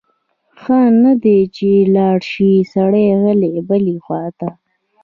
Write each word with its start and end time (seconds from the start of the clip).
ښه 0.59 0.79
نه 1.01 1.13
ده 1.23 1.37
چې 1.55 1.69
لاړ 1.95 2.17
شی 2.31 2.51
سړی 2.73 3.05
غلی 3.21 3.53
بلې 3.67 3.95
خواته؟ 4.05 4.49